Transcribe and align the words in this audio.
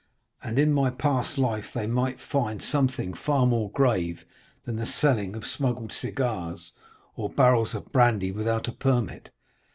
And 0.41 0.57
in 0.57 0.73
my 0.73 0.89
past 0.89 1.37
life 1.37 1.73
they 1.75 1.85
might 1.85 2.19
find 2.19 2.59
something 2.59 3.13
far 3.13 3.45
more 3.45 3.69
grave 3.69 4.25
than 4.65 4.77
the 4.77 4.87
selling 4.87 5.35
of 5.35 5.45
smuggled 5.45 5.91
cigars, 5.91 6.71
or 7.15 7.29
barrels 7.29 7.75
of 7.75 7.91
brandy 7.91 8.31
without 8.31 8.67
a 8.67 8.71
permit. 8.71 9.29